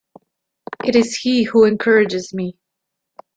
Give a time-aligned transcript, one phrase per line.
[0.83, 2.57] It is he who encourages me.